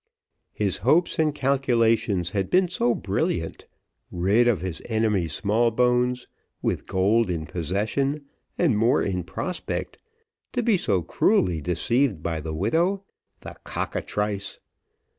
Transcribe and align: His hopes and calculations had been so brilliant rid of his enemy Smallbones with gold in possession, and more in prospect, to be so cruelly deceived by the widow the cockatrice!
His 0.51 0.79
hopes 0.79 1.19
and 1.19 1.35
calculations 1.35 2.31
had 2.31 2.49
been 2.49 2.69
so 2.69 2.95
brilliant 2.95 3.67
rid 4.11 4.47
of 4.47 4.61
his 4.61 4.81
enemy 4.87 5.27
Smallbones 5.27 6.27
with 6.59 6.87
gold 6.87 7.29
in 7.29 7.45
possession, 7.45 8.25
and 8.57 8.75
more 8.79 9.03
in 9.03 9.21
prospect, 9.23 9.99
to 10.53 10.63
be 10.63 10.75
so 10.75 11.03
cruelly 11.03 11.61
deceived 11.61 12.23
by 12.23 12.41
the 12.41 12.51
widow 12.55 13.03
the 13.41 13.55
cockatrice! 13.63 14.57